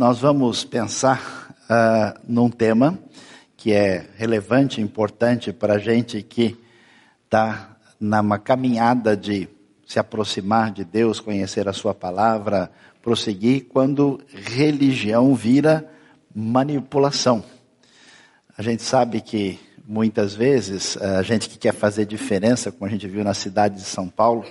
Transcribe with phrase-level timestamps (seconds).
[0.00, 2.98] Nós vamos pensar uh, num tema
[3.54, 6.56] que é relevante, importante para a gente que
[7.26, 9.46] está numa caminhada de
[9.86, 12.70] se aproximar de Deus, conhecer a Sua palavra,
[13.02, 15.86] prosseguir, quando religião vira
[16.34, 17.44] manipulação.
[18.56, 23.06] A gente sabe que muitas vezes a gente que quer fazer diferença, como a gente
[23.06, 24.46] viu na cidade de São Paulo,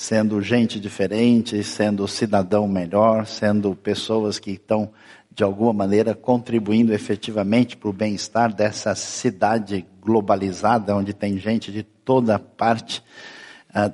[0.00, 4.90] sendo gente diferente, sendo cidadão melhor, sendo pessoas que estão
[5.30, 11.82] de alguma maneira contribuindo efetivamente para o bem-estar dessa cidade globalizada, onde tem gente de
[11.82, 13.04] toda parte,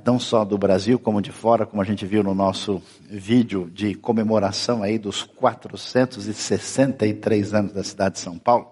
[0.04, 2.80] não só do Brasil como de fora, como a gente viu no nosso
[3.10, 8.68] vídeo de comemoração aí dos 463 anos da cidade de São Paulo.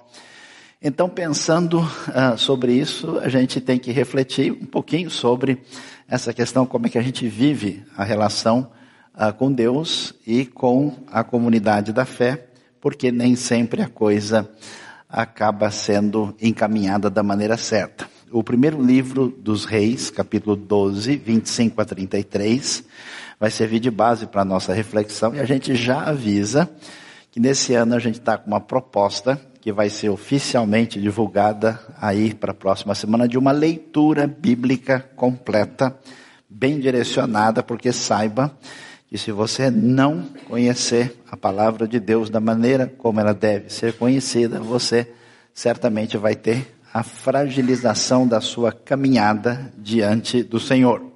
[0.87, 5.63] Então, pensando uh, sobre isso, a gente tem que refletir um pouquinho sobre
[6.07, 8.71] essa questão, como é que a gente vive a relação
[9.15, 12.49] uh, com Deus e com a comunidade da fé,
[12.83, 14.47] porque nem sempre a coisa
[15.09, 18.07] acaba sendo encaminhada da maneira certa.
[18.31, 22.85] O primeiro livro dos Reis, capítulo 12, 25 a 33,
[23.41, 26.71] vai servir de base para a nossa reflexão e a gente já avisa
[27.31, 32.35] que nesse ano a gente está com uma proposta que vai ser oficialmente divulgada aí
[32.35, 35.99] para a próxima semana de uma leitura bíblica completa,
[36.47, 38.55] bem direcionada, porque saiba
[39.09, 43.95] que se você não conhecer a palavra de Deus da maneira como ela deve ser
[43.95, 45.11] conhecida, você
[45.55, 51.11] certamente vai ter a fragilização da sua caminhada diante do Senhor.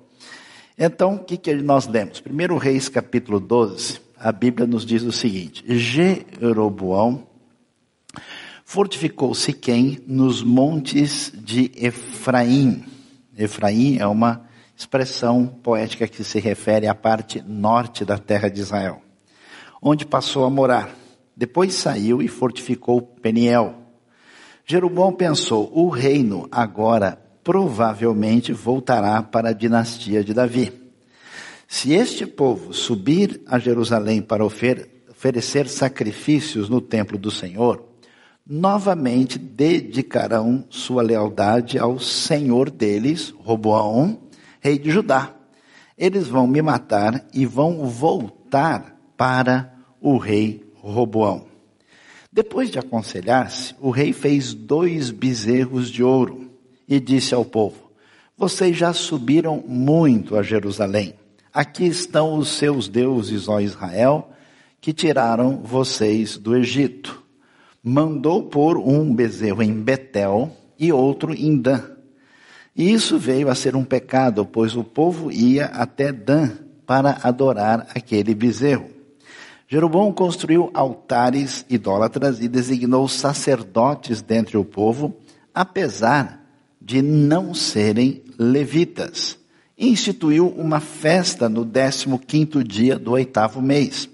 [0.78, 2.18] Então, o que, que nós lemos?
[2.18, 7.27] Primeiro Reis capítulo 12, a Bíblia nos diz o seguinte, Jeroboão
[8.68, 12.84] fortificou Siquém nos montes de Efraim.
[13.34, 14.42] Efraim é uma
[14.76, 19.00] expressão poética que se refere à parte norte da terra de Israel,
[19.80, 20.94] onde passou a morar.
[21.34, 23.74] Depois saiu e fortificou Peniel.
[24.66, 30.74] Jeroboão pensou: o reino agora provavelmente voltará para a dinastia de Davi.
[31.66, 37.87] Se este povo subir a Jerusalém para oferecer sacrifícios no templo do Senhor,
[38.48, 44.18] novamente dedicarão sua lealdade ao Senhor deles, Roboão,
[44.58, 45.34] rei de Judá.
[45.98, 51.46] Eles vão me matar e vão voltar para o rei Roboão.
[52.32, 56.50] Depois de aconselhar-se, o rei fez dois bezerros de ouro
[56.88, 57.90] e disse ao povo:
[58.36, 61.14] Vocês já subiram muito a Jerusalém.
[61.52, 64.30] Aqui estão os seus deuses, ó Israel,
[64.80, 67.27] que tiraram vocês do Egito
[67.82, 71.82] mandou pôr um bezerro em Betel e outro em Dan.
[72.74, 76.50] E isso veio a ser um pecado, pois o povo ia até Dan
[76.86, 78.88] para adorar aquele bezerro.
[79.66, 85.14] Jeroboão construiu altares idólatras e designou sacerdotes dentre o povo,
[85.54, 86.42] apesar
[86.80, 89.36] de não serem levitas.
[89.76, 94.08] Instituiu uma festa no décimo quinto dia do oitavo mês,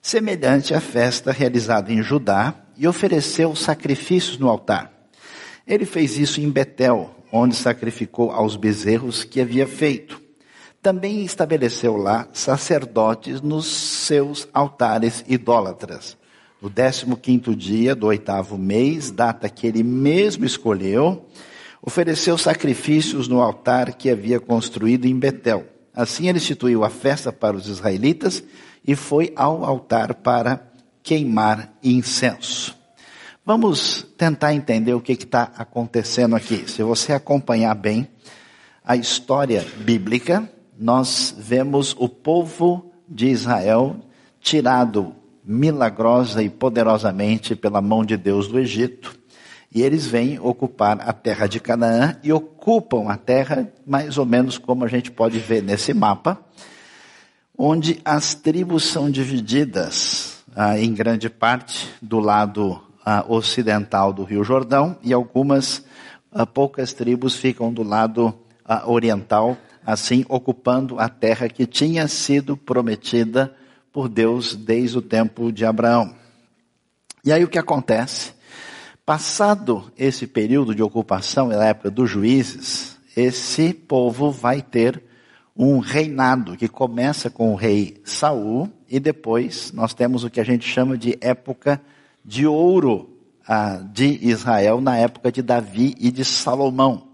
[0.00, 4.92] semelhante à festa realizada em Judá, e ofereceu sacrifícios no altar.
[5.66, 10.20] Ele fez isso em Betel, onde sacrificou aos bezerros que havia feito.
[10.80, 16.16] Também estabeleceu lá sacerdotes nos seus altares idólatras.
[16.62, 21.26] No décimo quinto dia do oitavo mês, data que ele mesmo escolheu,
[21.82, 25.66] ofereceu sacrifícios no altar que havia construído em Betel.
[25.94, 28.42] Assim ele instituiu a festa para os israelitas
[28.86, 30.60] e foi ao altar para
[31.06, 32.76] queimar incenso.
[33.44, 36.68] Vamos tentar entender o que está acontecendo aqui.
[36.68, 38.08] Se você acompanhar bem
[38.84, 43.94] a história bíblica, nós vemos o povo de Israel
[44.40, 45.14] tirado
[45.44, 49.16] milagrosa e poderosamente pela mão de Deus do Egito.
[49.72, 54.58] E eles vêm ocupar a terra de Canaã e ocupam a terra mais ou menos
[54.58, 56.36] como a gente pode ver nesse mapa,
[57.56, 64.42] onde as tribos são divididas ah, em grande parte do lado ah, ocidental do Rio
[64.42, 65.84] Jordão e algumas
[66.32, 72.56] ah, poucas tribos ficam do lado ah, oriental, assim ocupando a terra que tinha sido
[72.56, 73.54] prometida
[73.92, 76.14] por Deus desde o tempo de Abraão.
[77.22, 78.32] E aí o que acontece?
[79.04, 85.02] Passado esse período de ocupação, na época dos juízes, esse povo vai ter
[85.56, 90.44] um reinado que começa com o rei Saul e depois nós temos o que a
[90.44, 91.80] gente chama de época
[92.24, 93.10] de ouro
[93.92, 97.08] de Israel na época de Davi e de Salomão.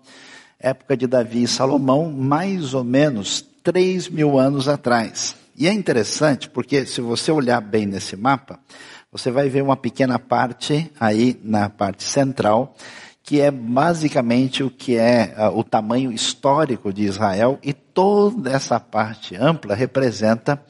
[0.58, 5.36] Época de Davi e Salomão, mais ou menos três mil anos atrás.
[5.56, 8.58] E é interessante porque se você olhar bem nesse mapa,
[9.10, 12.74] você vai ver uma pequena parte aí na parte central,
[13.22, 18.80] que é basicamente o que é uh, o tamanho histórico de Israel, e toda essa
[18.80, 20.62] parte ampla representa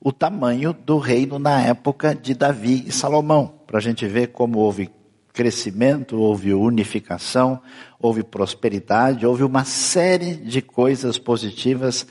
[0.00, 4.58] o tamanho do reino na época de Davi e Salomão, para a gente ver como
[4.58, 4.90] houve
[5.32, 7.60] crescimento, houve unificação,
[8.00, 12.06] houve prosperidade, houve uma série de coisas positivas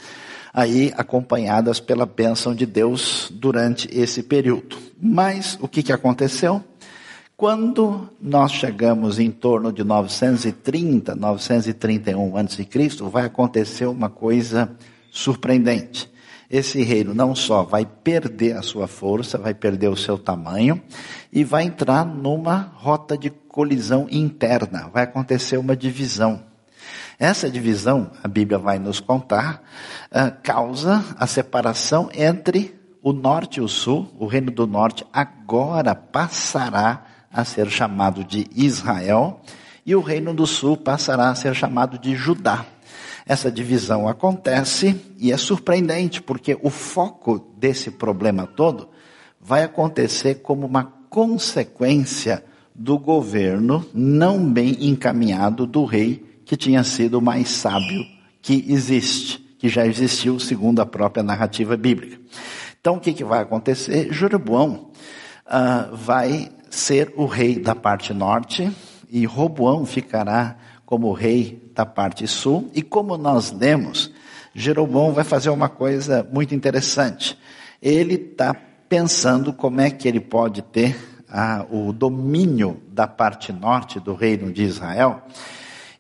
[0.54, 4.78] aí acompanhadas pela bênção de Deus durante esse período.
[5.02, 6.64] Mas o que, que aconteceu?
[7.40, 12.68] Quando nós chegamos em torno de 930, 931 a.C.,
[13.10, 14.76] vai acontecer uma coisa
[15.10, 16.12] surpreendente.
[16.52, 20.82] Esse reino não só vai perder a sua força, vai perder o seu tamanho
[21.32, 26.44] e vai entrar numa rota de colisão interna, vai acontecer uma divisão.
[27.18, 29.64] Essa divisão, a Bíblia vai nos contar,
[30.12, 34.14] uh, causa a separação entre o norte e o sul.
[34.20, 39.42] O reino do norte agora passará a ser chamado de Israel
[39.86, 42.66] e o reino do sul passará a ser chamado de Judá.
[43.26, 48.90] Essa divisão acontece e é surpreendente porque o foco desse problema todo
[49.40, 52.44] vai acontecer como uma consequência
[52.74, 58.06] do governo não bem encaminhado do rei que tinha sido o mais sábio
[58.42, 62.20] que existe, que já existiu segundo a própria narrativa bíblica.
[62.80, 64.12] Então o que, que vai acontecer?
[64.14, 64.90] Jeroboão
[65.46, 68.72] uh, vai ser o rei da parte norte
[69.10, 70.56] e Roboão ficará
[70.86, 72.70] como rei da parte sul.
[72.74, 74.12] E como nós lemos,
[74.54, 77.38] Jeroboão vai fazer uma coisa muito interessante.
[77.82, 78.54] Ele está
[78.88, 80.98] pensando como é que ele pode ter
[81.30, 85.24] ah, o domínio da parte norte do reino de Israel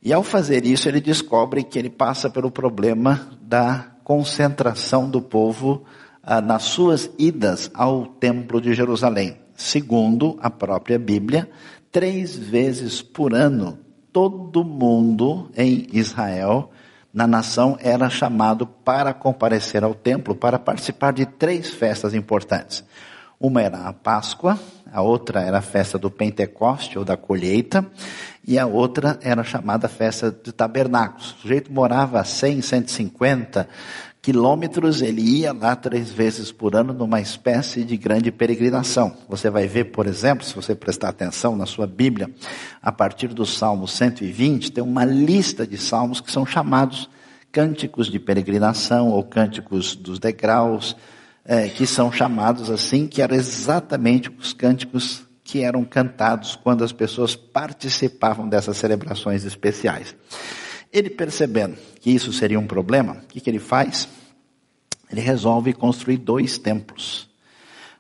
[0.02, 5.84] e ao fazer isso, ele descobre que ele passa pelo problema da concentração do povo
[6.24, 9.38] ah, nas suas idas ao Templo de Jerusalém.
[9.60, 11.50] Segundo a própria Bíblia,
[11.92, 13.78] três vezes por ano,
[14.12, 16.72] todo mundo em Israel,
[17.14, 22.86] na nação, era chamado para comparecer ao templo, para participar de três festas importantes.
[23.38, 24.58] Uma era a Páscoa,
[24.92, 27.86] a outra era a festa do Pentecoste ou da colheita,
[28.48, 31.32] e a outra era chamada festa de tabernáculos.
[31.34, 33.68] O sujeito morava a 100, 150
[34.22, 39.16] quilômetros, ele ia lá três vezes por ano numa espécie de grande peregrinação.
[39.28, 42.30] Você vai ver, por exemplo, se você prestar atenção na sua Bíblia,
[42.82, 47.10] a partir do Salmo 120, tem uma lista de salmos que são chamados
[47.52, 50.96] cânticos de peregrinação ou cânticos dos degraus,
[51.46, 56.92] é, que são chamados assim, que eram exatamente os cânticos que eram cantados quando as
[56.92, 60.16] pessoas participavam dessas celebrações especiais.
[60.92, 64.08] Ele percebendo que isso seria um problema, o que, que ele faz?
[65.12, 67.28] Ele resolve construir dois templos,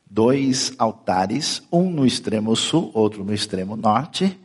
[0.09, 4.37] dois altares, um no extremo sul, outro no extremo norte,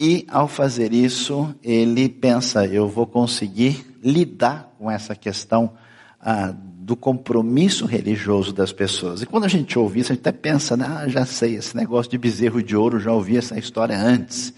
[0.00, 5.74] e ao fazer isso, ele pensa: eu vou conseguir lidar com essa questão
[6.20, 9.22] ah, do compromisso religioso das pessoas.
[9.22, 12.10] E quando a gente ouve isso, a gente até pensa, ah, já sei, esse negócio
[12.10, 14.52] de bezerro de ouro, já ouvi essa história antes.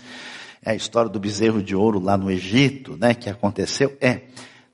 [0.65, 3.95] É a história do bezerro de ouro lá no Egito, né, que aconteceu.
[4.01, 4.23] É,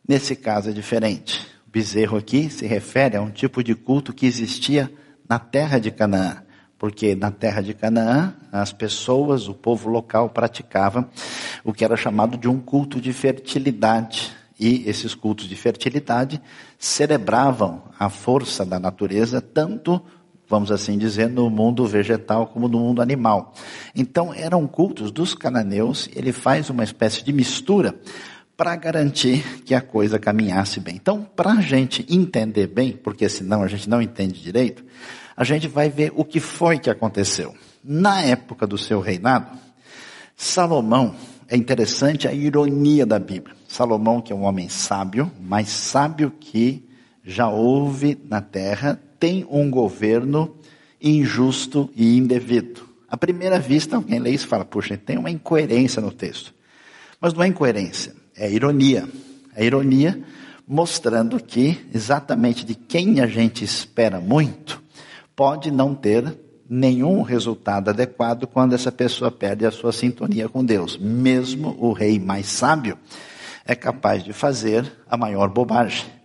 [0.07, 1.45] nesse caso é diferente.
[1.67, 4.89] O bezerro aqui se refere a um tipo de culto que existia
[5.29, 6.45] na terra de Canaã.
[6.79, 11.11] Porque na terra de Canaã, as pessoas, o povo local praticava
[11.65, 16.41] o que era chamado de um culto de fertilidade e esses cultos de fertilidade
[16.79, 20.01] celebravam a força da natureza, tanto,
[20.51, 23.55] vamos assim dizer, no mundo vegetal como no mundo animal.
[23.95, 27.95] Então, eram cultos dos cananeus, ele faz uma espécie de mistura
[28.57, 30.97] para garantir que a coisa caminhasse bem.
[30.97, 34.85] Então, para a gente entender bem, porque senão a gente não entende direito,
[35.37, 37.55] a gente vai ver o que foi que aconteceu.
[37.83, 39.57] Na época do seu reinado,
[40.37, 41.15] Salomão
[41.49, 43.55] é interessante a ironia da Bíblia.
[43.69, 46.85] Salomão, que é um homem sábio, mais sábio que
[47.25, 50.57] já houve na terra, tem um governo
[51.01, 52.89] injusto e indevido.
[53.07, 56.55] À primeira vista, alguém lê isso e fala, puxa, tem uma incoerência no texto.
[57.21, 59.07] Mas não é incoerência, é ironia.
[59.55, 60.25] É ironia
[60.67, 64.81] mostrando que exatamente de quem a gente espera muito,
[65.35, 70.97] pode não ter nenhum resultado adequado quando essa pessoa perde a sua sintonia com Deus.
[70.97, 72.97] Mesmo o rei mais sábio
[73.67, 76.20] é capaz de fazer a maior bobagem.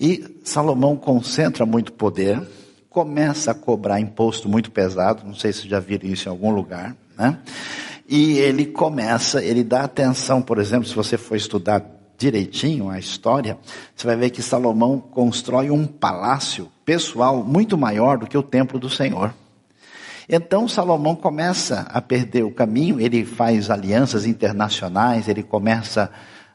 [0.00, 2.40] E Salomão concentra muito poder,
[2.88, 6.96] começa a cobrar imposto muito pesado, não sei se já viram isso em algum lugar,
[7.18, 7.38] né?
[8.08, 11.84] E ele começa, ele dá atenção, por exemplo, se você for estudar
[12.16, 13.58] direitinho a história,
[13.94, 18.78] você vai ver que Salomão constrói um palácio pessoal muito maior do que o templo
[18.78, 19.34] do Senhor.
[20.26, 26.10] Então Salomão começa a perder o caminho, ele faz alianças internacionais, ele começa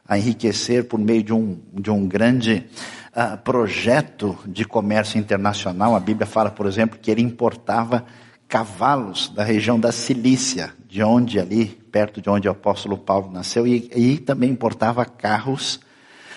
[0.08, 2.66] a enriquecer por meio de um, de um grande
[3.16, 5.96] uh, projeto de comércio internacional.
[5.96, 8.04] A Bíblia fala, por exemplo, que ele importava
[8.46, 13.66] cavalos da região da Cilícia, de onde ali, perto de onde o apóstolo Paulo nasceu,
[13.66, 15.80] e, e também importava carros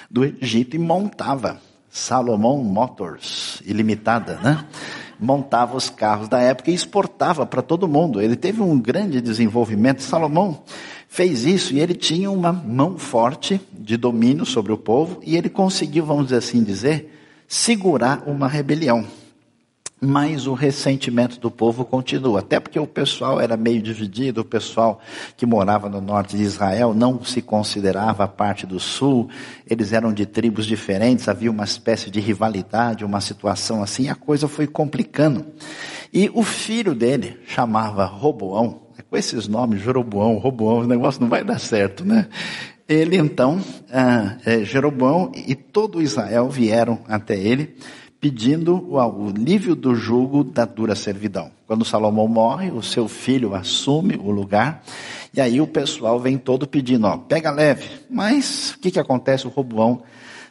[0.10, 1.60] do Egito e montava.
[1.92, 4.64] Salomão Motors, ilimitada, né?
[5.20, 8.22] Montava os carros da época e exportava para todo mundo.
[8.22, 10.02] Ele teve um grande desenvolvimento.
[10.02, 10.64] Salomão
[11.10, 15.50] fez isso e ele tinha uma mão forte de domínio sobre o povo e ele
[15.50, 17.12] conseguiu, vamos assim dizer,
[17.48, 19.06] segurar uma rebelião
[20.02, 22.40] mas o ressentimento do povo continua.
[22.40, 25.02] Até porque o pessoal era meio dividido, o pessoal
[25.36, 29.30] que morava no norte de Israel não se considerava parte do sul,
[29.70, 34.48] eles eram de tribos diferentes, havia uma espécie de rivalidade, uma situação assim, a coisa
[34.48, 35.46] foi complicando.
[36.14, 41.44] E o filho dele chamava Roboão, com esses nomes, Jeroboão, Roboão, o negócio não vai
[41.44, 42.28] dar certo, né?
[42.88, 43.62] Ele então,
[43.94, 47.76] ah, é, Jeroboão e todo Israel vieram até ele,
[48.20, 51.52] pedindo o alívio do jugo da dura servidão.
[51.66, 54.84] Quando Salomão morre, o seu filho assume o lugar,
[55.34, 57.88] e aí o pessoal vem todo pedindo, ó, pega leve.
[58.10, 59.48] Mas o que, que acontece?
[59.48, 60.02] O Roboão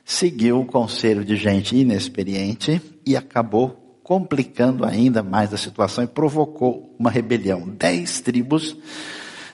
[0.05, 3.78] seguiu o conselho de gente inexperiente e acabou
[4.09, 7.69] complicando ainda mais a situação e provocou uma rebelião.
[7.69, 8.75] Dez tribos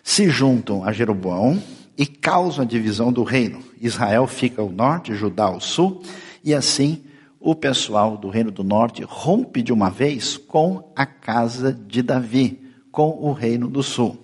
[0.01, 1.61] se juntam a Jeroboão
[1.99, 3.59] e causam a divisão do reino.
[3.81, 6.03] Israel fica ao norte, Judá ao sul,
[6.45, 7.03] e assim
[7.41, 12.63] o pessoal do Reino do Norte rompe de uma vez com a casa de Davi,
[12.93, 14.17] com o Reino do Sul.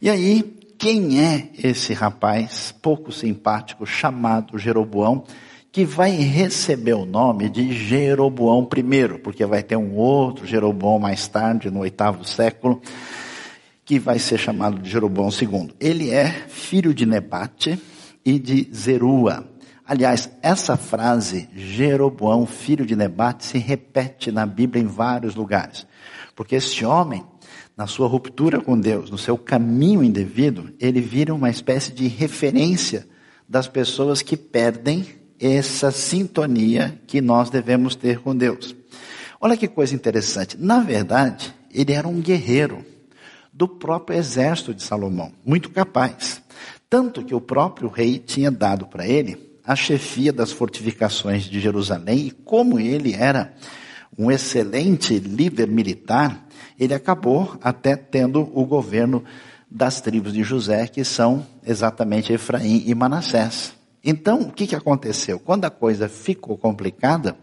[0.00, 5.24] E aí, quem é esse rapaz pouco simpático chamado Jeroboão,
[5.74, 11.26] que vai receber o nome de Jeroboão I, porque vai ter um outro Jeroboão mais
[11.26, 12.80] tarde, no oitavo século,
[13.84, 15.74] que vai ser chamado de Jeroboão II.
[15.80, 17.76] Ele é filho de Nebate
[18.24, 19.48] e de Zerua.
[19.84, 25.88] Aliás, essa frase, Jeroboão, filho de Nebate, se repete na Bíblia em vários lugares.
[26.36, 27.24] Porque esse homem,
[27.76, 33.08] na sua ruptura com Deus, no seu caminho indevido, ele vira uma espécie de referência
[33.48, 38.74] das pessoas que perdem essa sintonia que nós devemos ter com Deus.
[39.40, 40.56] Olha que coisa interessante.
[40.58, 42.84] Na verdade, ele era um guerreiro
[43.52, 46.42] do próprio exército de Salomão, muito capaz.
[46.88, 52.26] Tanto que o próprio rei tinha dado para ele a chefia das fortificações de Jerusalém
[52.26, 53.52] e como ele era
[54.16, 56.46] um excelente líder militar,
[56.78, 59.22] ele acabou até tendo o governo
[59.70, 63.74] das tribos de José, que são exatamente Efraim e Manassés.
[64.04, 65.40] Então, o que, que aconteceu?
[65.40, 67.36] Quando a coisa ficou complicada,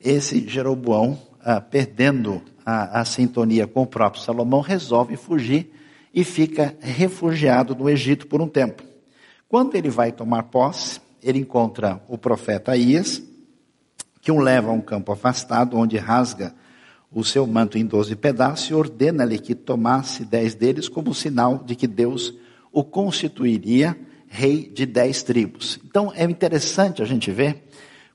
[0.00, 5.72] esse Jeroboão, ah, perdendo a, a sintonia com o próprio Salomão, resolve fugir
[6.14, 8.84] e fica refugiado no Egito por um tempo.
[9.48, 13.20] Quando ele vai tomar posse, ele encontra o profeta Aías,
[14.20, 16.54] que o leva a um campo afastado, onde rasga
[17.10, 21.74] o seu manto em doze pedaços e ordena-lhe que tomasse dez deles como sinal de
[21.74, 22.34] que Deus
[22.70, 23.98] o constituiria
[24.28, 25.78] rei de dez tribos.
[25.84, 27.68] Então é interessante a gente ver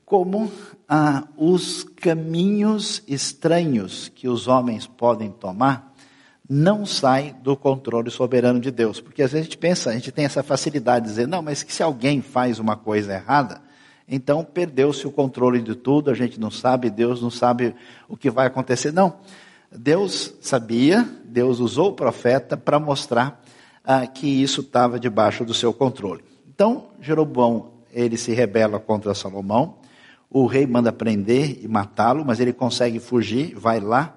[0.04, 0.50] como
[0.88, 5.94] ah, os caminhos estranhos que os homens podem tomar
[6.48, 9.00] não sai do controle soberano de Deus.
[9.00, 11.64] Porque às vezes a gente pensa, a gente tem essa facilidade de dizer, não, mas
[11.66, 13.62] se alguém faz uma coisa errada,
[14.06, 17.74] então perdeu-se o controle de tudo, a gente não sabe, Deus não sabe
[18.08, 18.92] o que vai acontecer.
[18.92, 19.16] Não.
[19.72, 23.42] Deus sabia, Deus usou o profeta para mostrar
[23.84, 26.22] ah, que isso estava debaixo do seu controle.
[26.48, 29.76] Então, Jeroboão, ele se rebela contra Salomão,
[30.30, 34.16] o rei manda prender e matá-lo, mas ele consegue fugir, vai lá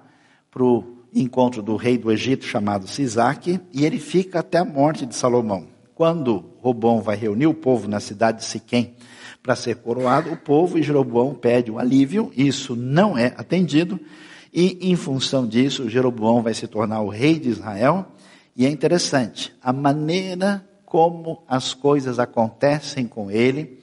[0.50, 5.06] para o encontro do rei do Egito chamado Sisaque, e ele fica até a morte
[5.06, 5.66] de Salomão.
[5.94, 8.94] Quando Robão vai reunir o povo na cidade de Siquém
[9.42, 13.98] para ser coroado, o povo e Jeroboão pede um alívio, isso não é atendido,
[14.52, 18.06] e em função disso, Jeroboão vai se tornar o rei de Israel,
[18.58, 23.78] e é interessante, a maneira como as coisas acontecem com ele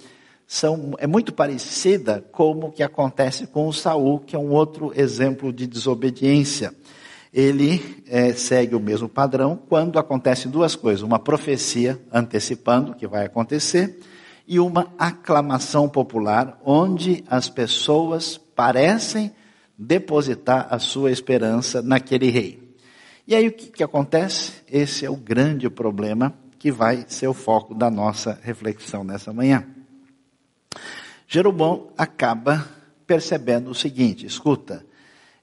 [0.46, 5.51] são, é muito parecida como que acontece com o Saul, que é um outro exemplo
[5.51, 6.72] de desobediência
[7.36, 13.05] ele é, segue o mesmo padrão quando acontecem duas coisas: uma profecia antecipando o que
[13.05, 14.00] vai acontecer
[14.48, 19.34] e uma aclamação popular, onde as pessoas parecem
[19.77, 22.65] depositar a sua esperança naquele rei.
[23.27, 24.53] E aí o que, que acontece?
[24.72, 29.65] Esse é o grande problema que vai ser o foco da nossa reflexão nessa manhã.
[31.27, 32.67] Jeroboão acaba
[33.08, 34.86] percebendo o seguinte: escuta,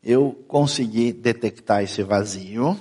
[0.02, 2.78] eu consegui detectar esse vazio,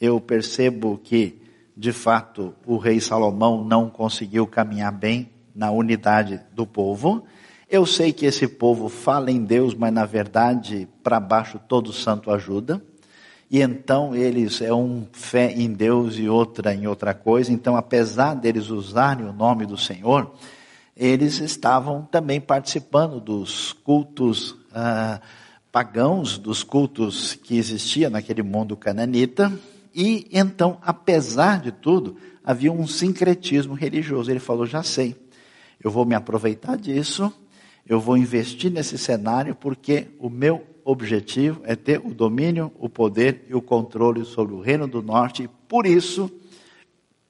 [0.00, 1.42] eu percebo que,
[1.76, 7.24] de fato, o rei Salomão não conseguiu caminhar bem na unidade do povo.
[7.68, 12.30] Eu sei que esse povo fala em Deus, mas na verdade, para baixo todo santo
[12.30, 12.80] ajuda.
[13.50, 17.52] E então eles é um fé em Deus e outra em outra coisa.
[17.52, 20.32] Então, apesar deles usarem o nome do Senhor,
[20.96, 25.20] eles estavam também participando dos cultos ah,
[25.72, 29.52] pagãos, dos cultos que existia naquele mundo cananita.
[29.92, 34.30] E então, apesar de tudo, havia um sincretismo religioso.
[34.30, 35.16] Ele falou: já sei,
[35.82, 37.32] eu vou me aproveitar disso,
[37.84, 43.44] eu vou investir nesse cenário, porque o meu objetivo é ter o domínio, o poder
[43.48, 46.30] e o controle sobre o Reino do Norte, e por isso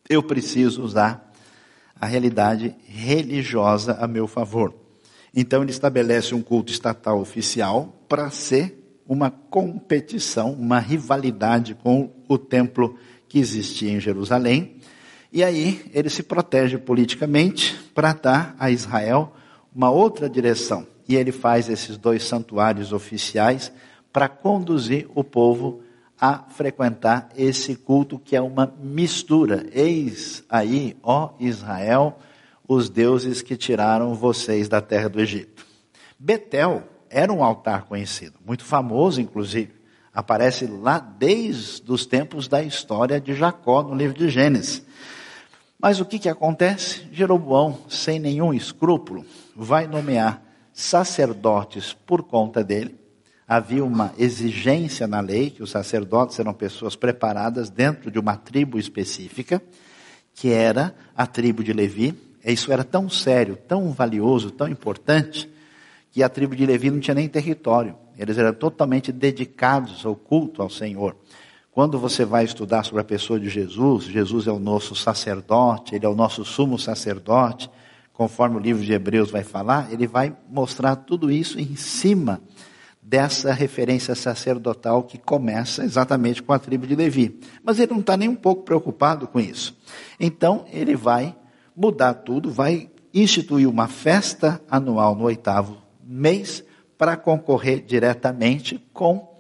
[0.09, 1.33] eu preciso usar
[2.01, 4.75] a realidade religiosa a meu favor.
[5.35, 8.77] Então ele estabelece um culto estatal oficial para ser
[9.07, 12.97] uma competição, uma rivalidade com o templo
[13.29, 14.77] que existia em Jerusalém.
[15.33, 19.33] E aí ele se protege politicamente para dar a Israel
[19.75, 20.87] uma outra direção.
[21.11, 23.73] E ele faz esses dois santuários oficiais
[24.13, 25.83] para conduzir o povo
[26.21, 29.67] a frequentar esse culto que é uma mistura.
[29.73, 32.17] Eis aí, ó Israel,
[32.69, 35.67] os deuses que tiraram vocês da terra do Egito.
[36.17, 39.73] Betel era um altar conhecido, muito famoso inclusive.
[40.15, 44.81] Aparece lá desde os tempos da história de Jacó no livro de Gênesis.
[45.77, 47.09] Mas o que, que acontece?
[47.11, 49.27] Jeroboão, sem nenhum escrúpulo,
[49.57, 50.49] vai nomear
[50.81, 52.99] sacerdotes por conta dele,
[53.47, 58.79] havia uma exigência na lei que os sacerdotes eram pessoas preparadas dentro de uma tribo
[58.79, 59.63] específica,
[60.35, 62.15] que era a tribo de Levi.
[62.45, 65.51] Isso era tão sério, tão valioso, tão importante,
[66.11, 67.97] que a tribo de Levi não tinha nem território.
[68.17, 71.17] Eles eram totalmente dedicados ao culto ao Senhor.
[71.73, 76.05] Quando você vai estudar sobre a pessoa de Jesus, Jesus é o nosso sacerdote, ele
[76.05, 77.71] é o nosso sumo sacerdote,
[78.21, 82.43] conforme o livro de Hebreus vai falar, ele vai mostrar tudo isso em cima
[83.01, 87.41] dessa referência sacerdotal que começa exatamente com a tribo de Levi.
[87.65, 89.75] Mas ele não está nem um pouco preocupado com isso.
[90.21, 91.35] Então ele vai
[91.75, 96.63] mudar tudo, vai instituir uma festa anual no oitavo mês
[96.99, 99.35] para concorrer diretamente com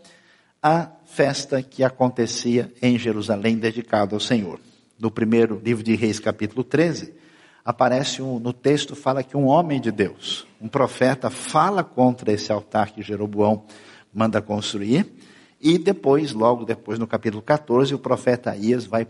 [0.62, 4.59] a festa que acontecia em Jerusalém dedicada ao Senhor.
[4.99, 7.21] No primeiro livro de Reis, capítulo 13,
[7.64, 12.53] aparece um, no texto, fala que um homem de Deus, um profeta, fala contra esse
[12.53, 13.64] altar que Jeroboão
[14.12, 15.12] manda construir,
[15.61, 19.07] e depois, logo depois, no capítulo 14, o profeta Ias vai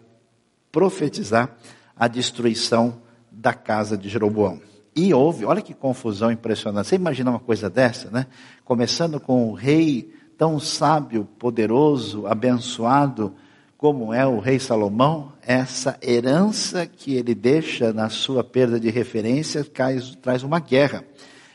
[0.72, 1.56] profetizar
[1.96, 4.60] a destruição da casa de Jeroboão.
[4.94, 6.88] E houve, olha que confusão impressionante.
[6.88, 8.26] Você imagina uma coisa dessa, né?
[8.64, 13.34] Começando com o rei tão sábio, poderoso, abençoado,
[13.80, 19.64] como é o rei Salomão, essa herança que ele deixa na sua perda de referência
[19.64, 21.02] traz, uma guerra.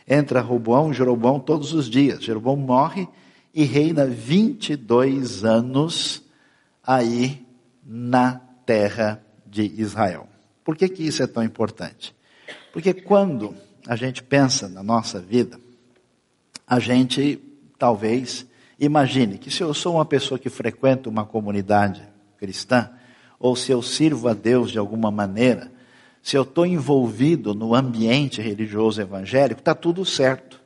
[0.08, 2.24] Entra Roboão e Jeroboão todos os dias.
[2.24, 3.08] Jeroboão morre
[3.54, 6.24] e reina 22 anos
[6.84, 7.46] aí
[7.86, 10.28] na terra de Israel.
[10.64, 12.16] Por que, que isso é tão importante?
[12.74, 13.54] Porque quando
[13.88, 15.60] a gente pensa na nossa vida,
[16.66, 17.40] a gente
[17.78, 18.48] talvez
[18.80, 22.90] imagine que se eu sou uma pessoa que frequenta uma comunidade cristã,
[23.40, 25.72] ou se eu sirvo a Deus de alguma maneira,
[26.22, 30.60] se eu estou envolvido no ambiente religioso evangélico, está tudo certo.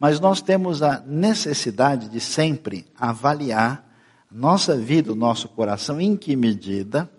[0.00, 3.86] Mas nós temos a necessidade de sempre avaliar
[4.30, 7.10] nossa vida, o nosso coração, em que medida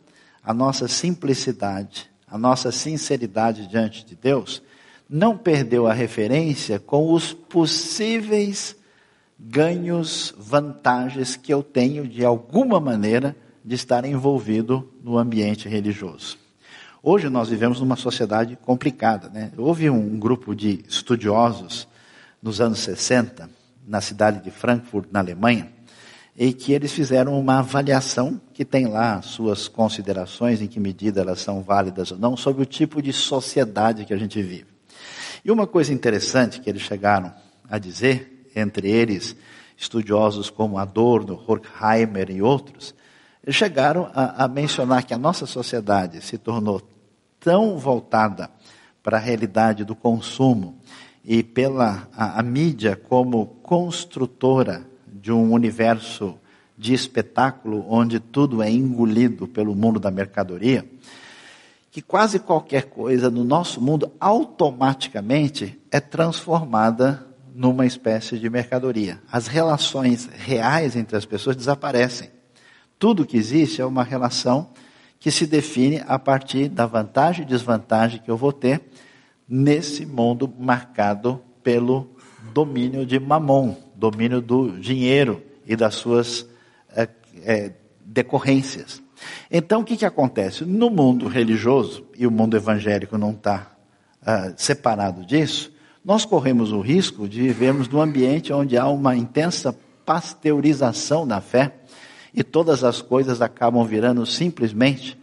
[0.43, 4.61] a nossa simplicidade, a nossa sinceridade diante de Deus,
[5.07, 8.75] não perdeu a referência com os possíveis
[9.39, 16.37] ganhos, vantagens que eu tenho de alguma maneira de estar envolvido no ambiente religioso.
[17.01, 19.29] Hoje nós vivemos numa sociedade complicada.
[19.29, 19.51] Né?
[19.57, 21.87] Houve um grupo de estudiosos
[22.41, 23.49] nos anos 60,
[23.87, 25.71] na cidade de Frankfurt, na Alemanha,
[26.37, 31.41] e que eles fizeram uma avaliação que tem lá suas considerações, em que medida elas
[31.41, 34.67] são válidas ou não, sobre o tipo de sociedade que a gente vive.
[35.45, 37.33] E uma coisa interessante que eles chegaram
[37.69, 39.35] a dizer, entre eles
[39.77, 42.95] estudiosos como Adorno, Horkheimer e outros,
[43.51, 46.81] chegaram a, a mencionar que a nossa sociedade se tornou
[47.39, 48.49] tão voltada
[49.01, 50.77] para a realidade do consumo
[51.25, 56.37] e pela a, a, mídia como construtora de um universo
[56.77, 60.85] de espetáculo onde tudo é engolido pelo mundo da mercadoria,
[61.91, 69.21] que quase qualquer coisa no nosso mundo automaticamente é transformada numa espécie de mercadoria.
[69.31, 72.29] As relações reais entre as pessoas desaparecem.
[73.03, 74.69] Tudo que existe é uma relação
[75.19, 78.81] que se define a partir da vantagem e desvantagem que eu vou ter
[79.45, 82.15] nesse mundo marcado pelo
[82.53, 86.47] domínio de mamon, domínio do dinheiro e das suas
[86.95, 87.09] é,
[87.41, 87.73] é,
[88.05, 89.03] decorrências.
[89.51, 90.63] Então, o que, que acontece?
[90.63, 93.69] No mundo religioso, e o mundo evangélico não está
[94.25, 95.73] ah, separado disso,
[96.05, 101.82] nós corremos o risco de vivermos num ambiente onde há uma intensa pasteurização da fé
[102.33, 105.17] e todas as coisas acabam virando simplesmente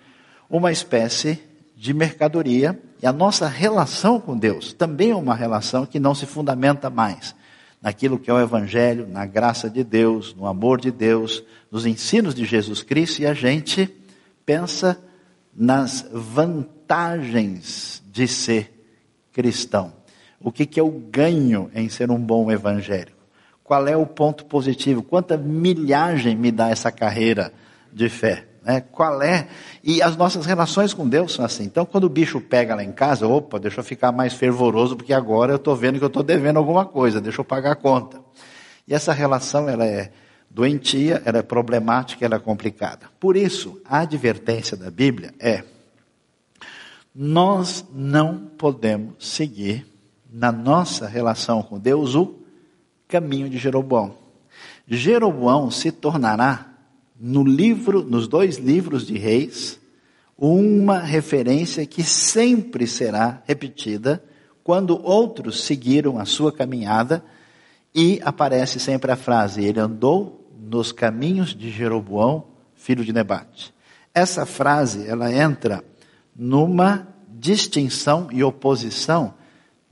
[0.49, 1.40] uma espécie
[1.77, 6.27] de mercadoria e a nossa relação com Deus também é uma relação que não se
[6.27, 7.35] fundamenta mais
[7.81, 12.35] naquilo que é o Evangelho, na graça de Deus, no amor de Deus, nos ensinos
[12.35, 13.90] de Jesus Cristo e a gente
[14.44, 15.03] pensa
[15.55, 18.85] nas vantagens de ser
[19.33, 19.92] cristão.
[20.38, 23.19] O que, que eu ganho em ser um bom evangélico?
[23.70, 25.00] Qual é o ponto positivo?
[25.00, 27.52] Quanta milhagem me dá essa carreira
[27.92, 28.48] de fé?
[28.64, 28.80] Né?
[28.80, 29.46] Qual é?
[29.80, 31.66] E as nossas relações com Deus são assim.
[31.66, 35.12] Então, quando o bicho pega lá em casa, opa, deixa eu ficar mais fervoroso, porque
[35.12, 38.20] agora eu estou vendo que eu estou devendo alguma coisa, deixa eu pagar a conta.
[38.88, 40.11] E essa relação, ela é
[40.50, 43.06] doentia, ela é problemática, ela é complicada.
[43.20, 45.62] Por isso, a advertência da Bíblia é:
[47.14, 49.87] nós não podemos seguir
[50.28, 52.39] na nossa relação com Deus o
[53.11, 54.14] caminho de Jeroboão.
[54.87, 56.66] Jeroboão se tornará
[57.18, 59.79] no livro, nos dois livros de Reis,
[60.38, 64.25] uma referência que sempre será repetida
[64.64, 67.23] quando outros seguiram a sua caminhada
[67.94, 72.44] e aparece sempre a frase: ele andou nos caminhos de Jeroboão,
[72.75, 73.75] filho de Nebate.
[74.14, 75.85] Essa frase, ela entra
[76.35, 79.35] numa distinção e oposição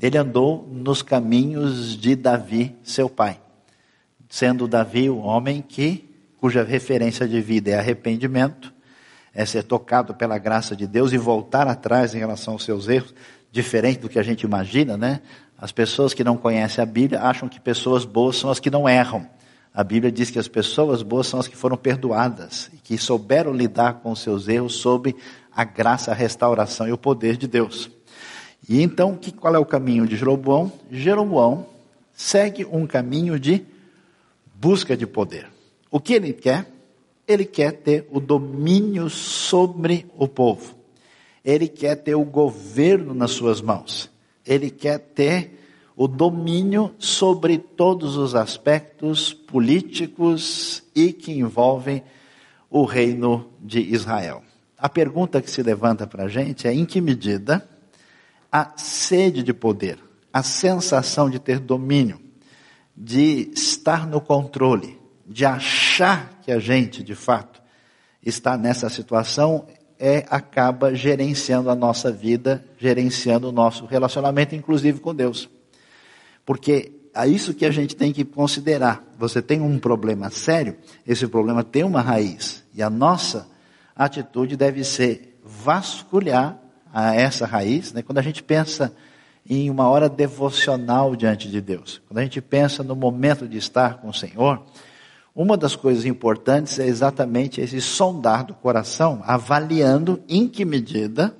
[0.00, 3.40] ele andou nos caminhos de Davi, seu pai.
[4.28, 6.08] Sendo Davi o homem que,
[6.38, 8.72] cuja referência de vida é arrependimento,
[9.34, 13.14] é ser tocado pela graça de Deus e voltar atrás em relação aos seus erros,
[13.50, 15.20] diferente do que a gente imagina, né?
[15.56, 18.88] As pessoas que não conhecem a Bíblia acham que pessoas boas são as que não
[18.88, 19.28] erram.
[19.74, 23.52] A Bíblia diz que as pessoas boas são as que foram perdoadas e que souberam
[23.52, 25.14] lidar com seus erros sob
[25.54, 27.90] a graça, a restauração e o poder de Deus.
[28.66, 30.72] E então, que, qual é o caminho de Jeroboão?
[30.90, 31.66] Jeroboão
[32.12, 33.64] segue um caminho de
[34.54, 35.46] busca de poder.
[35.90, 36.66] O que ele quer?
[37.26, 40.74] Ele quer ter o domínio sobre o povo.
[41.44, 44.10] Ele quer ter o governo nas suas mãos.
[44.44, 45.58] Ele quer ter
[45.96, 52.02] o domínio sobre todos os aspectos políticos e que envolvem
[52.70, 54.42] o reino de Israel.
[54.76, 57.68] A pergunta que se levanta para a gente é: em que medida
[58.50, 59.98] a sede de poder,
[60.32, 62.20] a sensação de ter domínio,
[62.96, 67.60] de estar no controle, de achar que a gente, de fato,
[68.24, 69.66] está nessa situação,
[69.98, 75.48] é, acaba gerenciando a nossa vida, gerenciando o nosso relacionamento, inclusive com Deus.
[76.46, 79.04] Porque é isso que a gente tem que considerar.
[79.18, 82.64] Você tem um problema sério, esse problema tem uma raiz.
[82.74, 83.48] E a nossa
[83.94, 86.58] atitude deve ser vasculhar
[86.92, 88.02] a essa raiz, né?
[88.02, 88.94] quando a gente pensa
[89.48, 93.98] em uma hora devocional diante de Deus, quando a gente pensa no momento de estar
[93.98, 94.62] com o Senhor,
[95.34, 101.36] uma das coisas importantes é exatamente esse sondar do coração, avaliando em que medida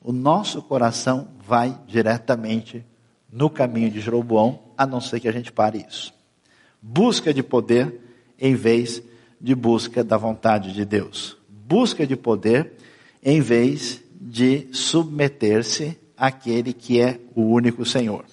[0.00, 2.86] o nosso coração vai diretamente
[3.32, 6.14] no caminho de Jeroboão, a não ser que a gente pare isso.
[6.80, 8.00] Busca de poder
[8.38, 9.02] em vez
[9.40, 11.36] de busca da vontade de Deus.
[11.48, 12.74] Busca de poder
[13.20, 18.24] em vez de submeter-se àquele que é o único Senhor.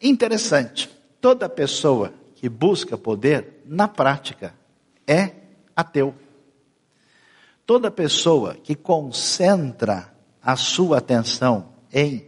[0.00, 0.88] Interessante,
[1.20, 4.54] toda pessoa que busca poder, na prática,
[5.06, 5.32] é
[5.76, 6.14] ateu.
[7.66, 10.10] Toda pessoa que concentra
[10.42, 12.26] a sua atenção em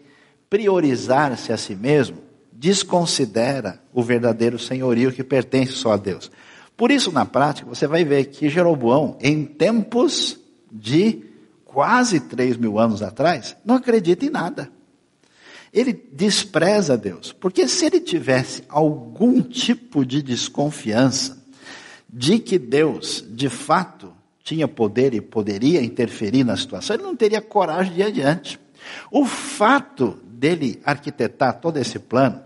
[0.50, 2.18] priorizar-se a si mesmo,
[2.52, 6.30] desconsidera o verdadeiro senhorio que pertence só a Deus.
[6.76, 10.38] Por isso, na prática, você vai ver que Jeroboão, em tempos
[10.70, 11.29] de
[11.72, 14.70] quase três mil anos atrás, não acredita em nada.
[15.72, 21.40] Ele despreza Deus, porque se ele tivesse algum tipo de desconfiança
[22.12, 27.40] de que Deus, de fato, tinha poder e poderia interferir na situação, ele não teria
[27.40, 28.60] coragem de ir adiante.
[29.12, 32.42] O fato dele arquitetar todo esse plano,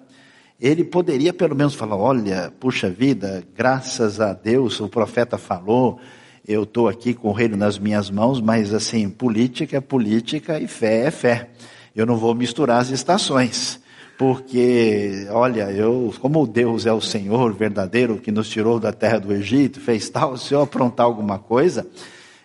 [0.61, 5.99] ele poderia pelo menos falar: olha, puxa vida, graças a Deus o profeta falou,
[6.47, 10.67] eu estou aqui com o reino nas minhas mãos, mas assim, política é política e
[10.67, 11.49] fé é fé.
[11.97, 13.81] Eu não vou misturar as estações,
[14.19, 19.33] porque, olha, eu, como Deus é o Senhor verdadeiro que nos tirou da terra do
[19.33, 21.87] Egito, fez tal, se eu aprontar alguma coisa,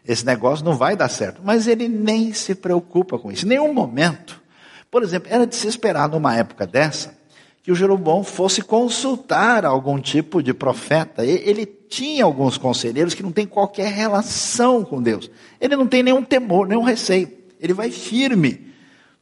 [0.08, 1.42] esse negócio não vai dar certo.
[1.44, 4.42] Mas ele nem se preocupa com isso, em nenhum momento.
[4.90, 7.18] Por exemplo, era de se esperar numa época dessa,
[7.62, 11.26] que o Jeroboão fosse consultar algum tipo de profeta.
[11.26, 15.30] Ele tinha alguns conselheiros que não têm qualquer relação com Deus.
[15.60, 17.30] Ele não tem nenhum temor, nenhum receio.
[17.60, 18.70] Ele vai firme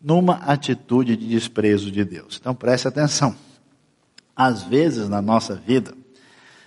[0.01, 2.37] numa atitude de desprezo de Deus.
[2.39, 3.33] Então preste atenção.
[4.35, 5.93] Às vezes na nossa vida,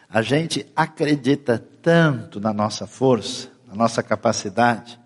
[0.09, 4.99] a gente acredita tanto na nossa força, na nossa capacidade,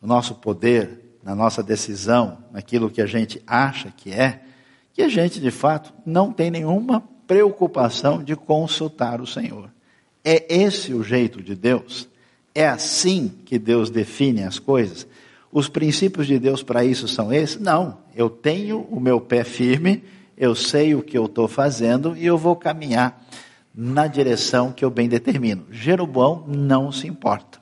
[0.00, 4.42] no nosso poder, na nossa decisão, naquilo que a gente acha que é,
[4.92, 9.70] que a gente de fato não tem nenhuma preocupação de consultar o Senhor.
[10.24, 12.08] É esse o jeito de Deus?
[12.54, 15.06] É assim que Deus define as coisas?
[15.50, 17.60] Os princípios de Deus para isso são esses?
[17.60, 17.98] Não.
[18.14, 20.04] Eu tenho o meu pé firme,
[20.36, 23.24] eu sei o que eu estou fazendo e eu vou caminhar
[23.74, 25.66] na direção que eu bem determino.
[25.70, 27.60] Jeroboão não se importa.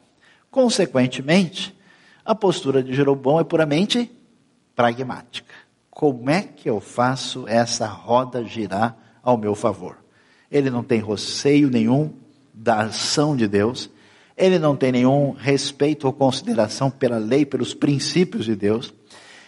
[0.50, 1.76] Consequentemente,
[2.24, 4.10] a postura de Jeroboão é puramente
[4.74, 5.60] pragmática
[6.00, 9.98] como é que eu faço essa roda girar ao meu favor?
[10.50, 12.10] Ele não tem receio nenhum
[12.62, 13.88] da ação de Deus,
[14.36, 18.92] ele não tem nenhum respeito ou consideração pela lei, pelos princípios de Deus,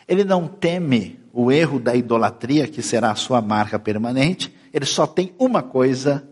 [0.09, 5.07] ele não teme o erro da idolatria, que será a sua marca permanente, ele só
[5.07, 6.27] tem uma coisa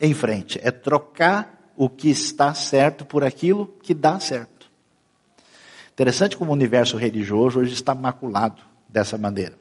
[0.00, 4.70] em frente: é trocar o que está certo por aquilo que dá certo.
[5.92, 9.54] Interessante como o universo religioso hoje está maculado dessa maneira.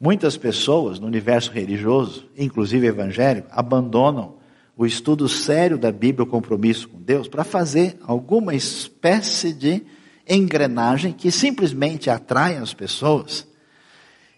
[0.00, 4.37] Muitas pessoas no universo religioso, inclusive evangélico, abandonam
[4.78, 9.82] o estudo sério da Bíblia, o compromisso com Deus, para fazer alguma espécie de
[10.26, 13.44] engrenagem que simplesmente atrai as pessoas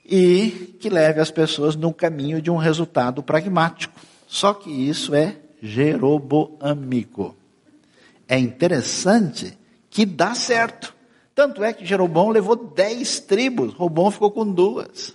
[0.03, 4.01] e que leve as pessoas no caminho de um resultado pragmático.
[4.27, 7.37] Só que isso é jeroboâmico.
[8.27, 9.59] É interessante
[9.91, 10.97] que dá certo.
[11.35, 15.15] Tanto é que Jeroboão levou dez tribos, Robão ficou com duas.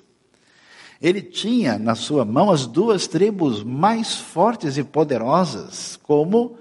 [1.02, 6.58] Ele tinha na sua mão as duas tribos mais fortes e poderosas, como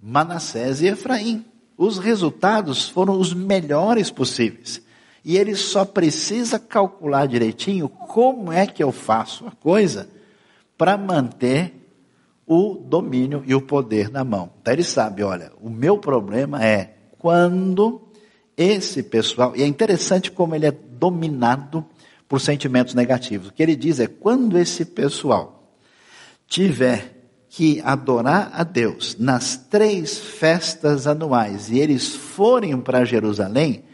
[0.00, 1.44] Manassés e Efraim.
[1.76, 4.80] Os resultados foram os melhores possíveis.
[5.24, 10.08] E ele só precisa calcular direitinho como é que eu faço a coisa
[10.76, 11.72] para manter
[12.46, 14.50] o domínio e o poder na mão.
[14.60, 18.02] Então ele sabe, olha, o meu problema é quando
[18.56, 21.84] esse pessoal, e é interessante como ele é dominado
[22.34, 23.46] por sentimentos negativos.
[23.46, 25.72] O que ele diz é: quando esse pessoal
[26.48, 33.84] tiver que adorar a Deus nas três festas anuais e eles forem para Jerusalém,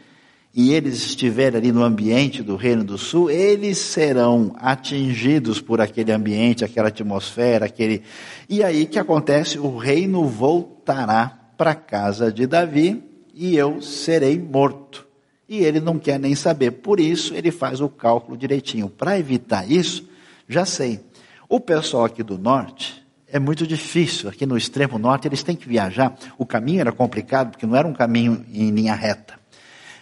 [0.55, 6.11] e eles estiverem ali no ambiente do Reino do Sul, eles serão atingidos por aquele
[6.11, 8.01] ambiente, aquela atmosfera, aquele.
[8.49, 9.59] E aí que acontece?
[9.59, 13.03] O reino voltará para a casa de Davi
[13.35, 15.10] e eu serei morto.
[15.51, 16.71] E ele não quer nem saber.
[16.71, 18.87] Por isso, ele faz o cálculo direitinho.
[18.87, 20.07] Para evitar isso,
[20.47, 21.01] já sei.
[21.49, 24.29] O pessoal aqui do norte é muito difícil.
[24.29, 26.15] Aqui no extremo norte, eles têm que viajar.
[26.37, 29.33] O caminho era complicado, porque não era um caminho em linha reta.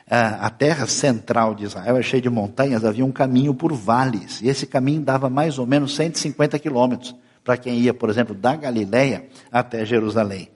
[0.08, 4.42] Ah, a terra central de Israel é cheia de montanhas, havia um caminho por vales.
[4.44, 8.56] E esse caminho dava mais ou menos 150 quilômetros para quem ia, por exemplo, da
[8.56, 10.52] Galileia até Jerusalém.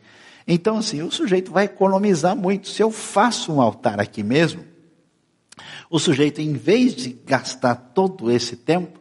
[0.48, 2.68] Então, assim, o sujeito vai economizar muito.
[2.68, 4.72] Se eu faço um altar aqui mesmo,
[5.94, 9.00] o sujeito, em vez de gastar todo esse tempo,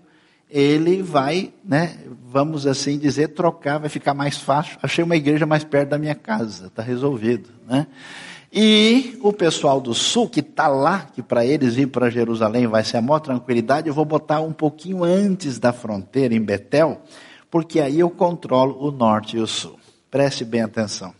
[0.50, 4.76] ele vai, né, vamos assim dizer, trocar, vai ficar mais fácil.
[4.82, 7.86] Achei uma igreja mais perto da minha casa, está resolvido, né?
[8.52, 12.84] E o pessoal do sul, que está lá, que para eles ir para Jerusalém vai
[12.84, 17.00] ser a maior tranquilidade, eu vou botar um pouquinho antes da fronteira, em Betel,
[17.50, 19.80] porque aí eu controlo o norte e o sul.
[20.10, 21.14] Preste bem atenção.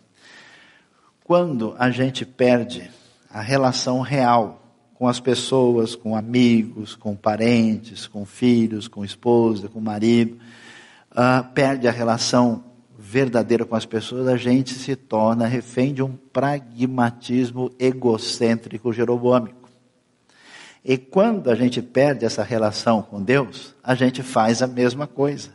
[1.25, 2.91] Quando a gente perde
[3.31, 4.62] a relação real
[5.03, 10.39] com as pessoas, com amigos, com parentes, com filhos, com esposa, com marido,
[11.11, 12.63] uh, perde a relação
[12.97, 19.69] verdadeira com as pessoas, a gente se torna refém de um pragmatismo egocêntrico jeroboâmico.
[20.85, 25.49] E quando a gente perde essa relação com Deus, a gente faz a mesma coisa.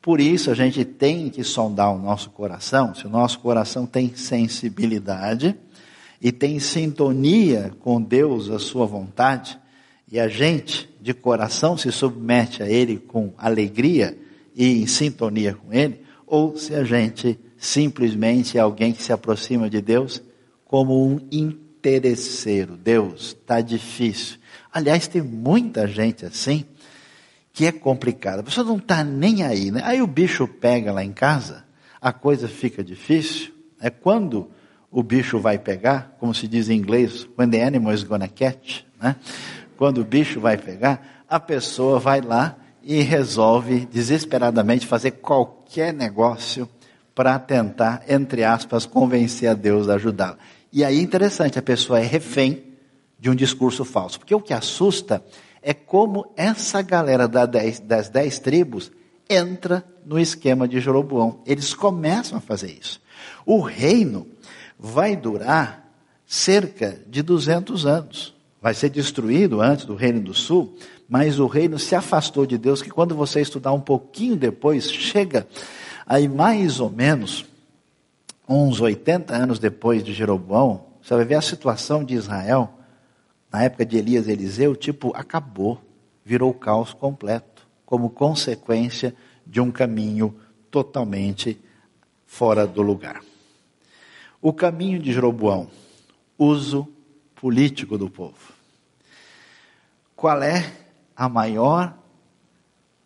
[0.00, 4.14] Por isso a gente tem que sondar o nosso coração, se o nosso coração tem
[4.14, 5.56] sensibilidade
[6.20, 9.58] e tem sintonia com Deus, a sua vontade,
[10.10, 14.16] e a gente de coração se submete a Ele com alegria
[14.54, 19.68] e em sintonia com Ele, ou se a gente simplesmente é alguém que se aproxima
[19.68, 20.22] de Deus
[20.64, 22.76] como um interesseiro.
[22.76, 24.38] Deus, está difícil.
[24.72, 26.64] Aliás, tem muita gente assim
[27.52, 28.40] que é complicada.
[28.40, 29.80] A pessoa não está nem aí, né?
[29.84, 31.64] Aí o bicho pega lá em casa,
[32.00, 33.52] a coisa fica difícil.
[33.80, 34.50] É quando
[34.94, 38.82] o bicho vai pegar, como se diz em inglês, when the animal is gonna catch,
[39.02, 39.16] né?
[39.76, 46.68] Quando o bicho vai pegar, a pessoa vai lá e resolve desesperadamente fazer qualquer negócio
[47.12, 50.38] para tentar, entre aspas, convencer a Deus a ajudá-la.
[50.72, 52.62] E aí interessante, a pessoa é refém
[53.18, 54.20] de um discurso falso.
[54.20, 55.24] Porque o que assusta
[55.60, 58.92] é como essa galera das dez tribos
[59.28, 61.40] entra no esquema de Jeroboão.
[61.44, 63.00] Eles começam a fazer isso.
[63.44, 64.26] O reino
[64.78, 65.88] vai durar
[66.26, 68.34] cerca de 200 anos.
[68.60, 70.76] Vai ser destruído antes do reino do sul,
[71.08, 75.46] mas o reino se afastou de Deus, que quando você estudar um pouquinho depois, chega
[76.06, 77.44] aí mais ou menos
[78.48, 82.72] uns 80 anos depois de Jeroboão, você vai ver a situação de Israel,
[83.52, 85.78] na época de Elias e Eliseu, tipo, acabou,
[86.24, 89.14] virou caos completo, como consequência
[89.46, 90.34] de um caminho
[90.70, 91.60] totalmente
[92.26, 93.20] fora do lugar.
[94.44, 95.70] O caminho de Jeroboão,
[96.38, 96.86] uso
[97.34, 98.52] político do povo.
[100.14, 100.70] Qual é
[101.16, 101.96] a maior,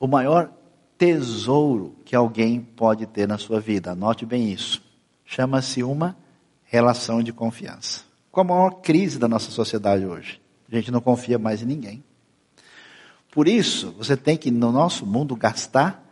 [0.01, 0.51] o maior
[0.99, 3.93] tesouro que alguém pode ter na sua vida?
[3.93, 4.83] Anote bem isso.
[5.25, 6.17] Chama-se uma
[6.65, 8.03] relação de confiança.
[8.33, 10.41] Qual a maior crise da nossa sociedade hoje?
[10.69, 12.03] A gente não confia mais em ninguém.
[13.31, 16.05] Por isso, você tem que, no nosso mundo, gastar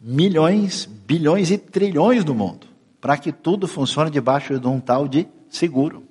[0.00, 2.66] milhões, bilhões e trilhões no mundo,
[3.04, 6.04] para que tudo funcione debaixo de um tal de seguro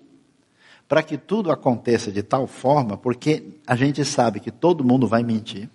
[0.87, 5.23] para que tudo aconteça de tal forma, porque a gente sabe que todo mundo vai
[5.23, 5.67] mentir,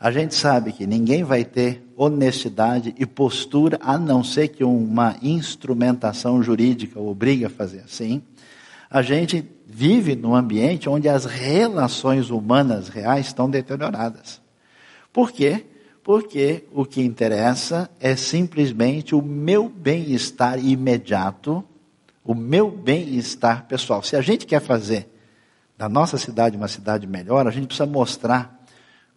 [0.00, 5.14] a gente sabe que ninguém vai ter honestidade e postura, a não ser que uma
[5.22, 8.20] instrumentação jurídica obrigue a fazer assim.
[8.90, 14.40] A gente vive num ambiente onde as relações humanas reais estão deterioradas.
[15.12, 15.64] Por quê?
[16.06, 21.64] Porque o que interessa é simplesmente o meu bem-estar imediato
[22.26, 24.02] o meu bem-estar pessoal.
[24.02, 25.08] Se a gente quer fazer
[25.76, 28.64] da nossa cidade uma cidade melhor, a gente precisa mostrar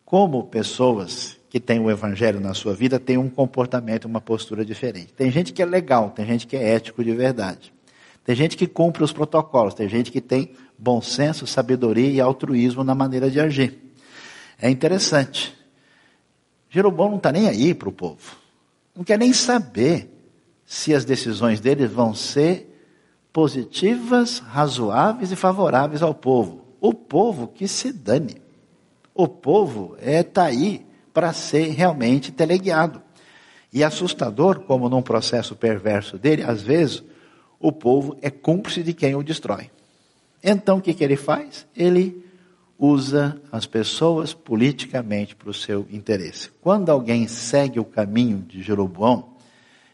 [0.04, 5.14] como pessoas que têm o evangelho na sua vida têm um comportamento, uma postura diferente.
[5.14, 7.74] Tem gente que é legal, tem gente que é ético de verdade.
[8.24, 12.84] Tem gente que cumpre os protocolos, tem gente que tem bom senso, sabedoria e altruísmo
[12.84, 13.78] na maneira de agir.
[14.62, 15.59] É interessante.
[16.70, 18.38] Jeroboão não está nem aí para o povo.
[18.96, 20.10] Não quer nem saber
[20.66, 22.70] se as decisões dele vão ser
[23.34, 26.66] positivas, razoáveis e favoráveis ao povo.
[26.80, 28.42] O povo que se dane.
[29.14, 33.02] O povo está é, tá aí para ser realmente teleguiado.
[33.74, 37.04] E assustador, como num processo perverso dele, às vezes
[37.60, 39.70] o povo é cúmplice de quem o destrói.
[40.44, 41.68] Então o que, que ele faz?
[41.76, 42.26] Ele
[42.80, 46.50] usa as pessoas politicamente para o seu interesse.
[46.62, 49.34] Quando alguém segue o caminho de Jeroboão,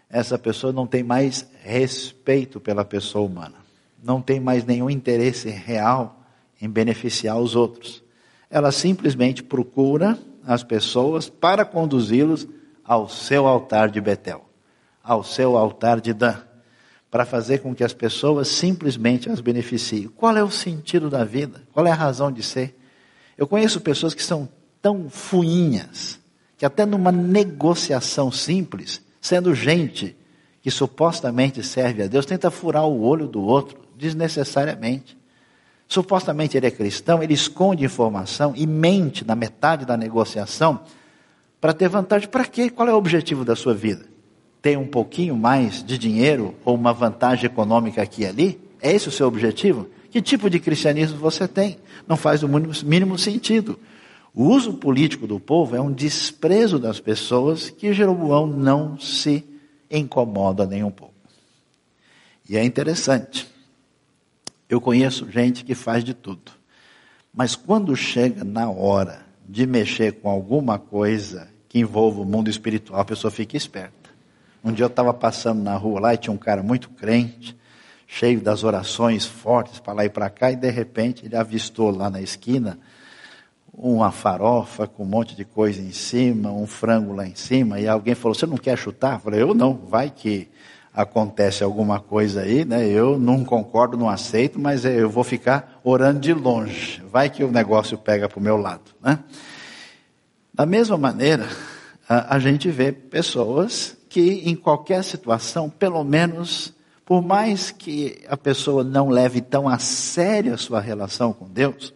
[0.08, 3.56] essa pessoa não tem mais respeito pela pessoa humana,
[4.04, 6.22] não tem mais nenhum interesse real
[6.62, 8.04] em beneficiar os outros.
[8.50, 12.48] Ela simplesmente procura as pessoas para conduzi-los
[12.84, 14.46] ao seu altar de Betel,
[15.04, 16.38] ao seu altar de Dan,
[17.16, 20.10] para fazer com que as pessoas simplesmente as beneficiem.
[20.10, 21.64] Qual é o sentido da vida?
[21.72, 22.78] Qual é a razão de ser?
[23.38, 24.50] Eu conheço pessoas que são
[24.82, 26.20] tão fuinhas
[26.58, 30.14] que até numa negociação simples sendo gente
[30.62, 35.18] que supostamente serve a Deus, tenta furar o olho do outro desnecessariamente.
[35.88, 40.82] Supostamente ele é cristão, ele esconde informação e mente na metade da negociação
[41.62, 42.28] para ter vantagem.
[42.28, 42.70] Para quê?
[42.70, 44.15] Qual é o objetivo da sua vida?
[44.66, 48.60] Ter um pouquinho mais de dinheiro ou uma vantagem econômica aqui e ali?
[48.82, 49.88] É esse o seu objetivo?
[50.10, 51.78] Que tipo de cristianismo você tem?
[52.08, 53.78] Não faz o mínimo, mínimo sentido.
[54.34, 59.46] O uso político do povo é um desprezo das pessoas que Jeroboão não se
[59.88, 61.14] incomoda nem um pouco.
[62.50, 63.48] E é interessante.
[64.68, 66.52] Eu conheço gente que faz de tudo.
[67.32, 73.00] Mas quando chega na hora de mexer com alguma coisa que envolva o mundo espiritual,
[73.00, 74.05] a pessoa fica esperta.
[74.66, 77.56] Um dia eu estava passando na rua lá e tinha um cara muito crente,
[78.08, 82.10] cheio das orações fortes para lá e para cá, e de repente ele avistou lá
[82.10, 82.80] na esquina
[83.72, 87.88] uma farofa com um monte de coisa em cima, um frango lá em cima, e
[87.88, 89.18] alguém falou: Você não quer chutar?
[89.18, 90.48] Eu falei: Eu não, vai que
[90.92, 92.88] acontece alguma coisa aí, né?
[92.88, 97.52] Eu não concordo, não aceito, mas eu vou ficar orando de longe, vai que o
[97.52, 99.20] negócio pega para o meu lado, né?
[100.52, 101.48] Da mesma maneira,
[102.10, 106.74] a, a gente vê pessoas que em qualquer situação, pelo menos
[107.06, 111.94] Por mais que a pessoa não leve tão a sério a sua relação com Deus,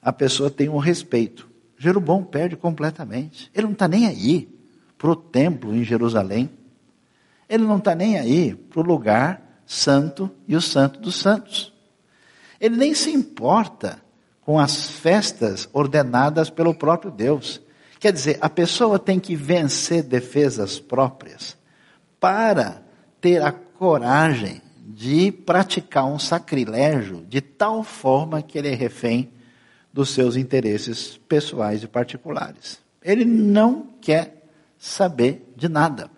[0.00, 1.50] a pessoa tem um respeito.
[1.76, 3.50] Jeroboão perde completamente.
[3.52, 4.48] Ele não está nem aí
[4.96, 6.48] para o templo em Jerusalém.
[7.48, 11.72] Ele não está nem aí para o lugar santo e o santo dos santos.
[12.60, 14.00] Ele nem se importa
[14.42, 17.60] com as festas ordenadas pelo próprio Deus.
[18.02, 21.56] Quer dizer, a pessoa tem que vencer defesas próprias
[22.18, 22.82] para
[23.20, 29.30] ter a coragem de praticar um sacrilégio de tal forma que ele é refém
[29.92, 32.80] dos seus interesses pessoais e particulares.
[33.04, 36.10] Ele não quer saber de nada.